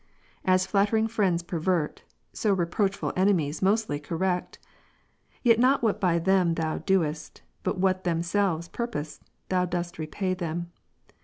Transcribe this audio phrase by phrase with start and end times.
[0.45, 2.01] As flattering friends pervert,
[2.33, 4.57] so reproachful enemies mostly correct.
[5.43, 10.71] Yet not what by them Thou doest, but what themselves purposed, dost Thou repay them.